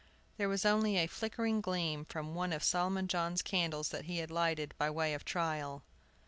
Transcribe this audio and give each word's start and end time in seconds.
There 0.37 0.49
was 0.49 0.65
only 0.65 0.97
a 0.97 1.05
flickering 1.05 1.61
gleam 1.61 2.05
from 2.05 2.33
one 2.33 2.53
of 2.53 2.63
Solomon 2.63 3.07
John's 3.07 3.43
candles 3.43 3.89
that 3.89 4.05
he 4.05 4.17
had 4.17 4.31
lighted 4.31 4.73
by 4.79 4.89
way 4.89 5.13
of 5.13 5.23
trial. 5.23 5.83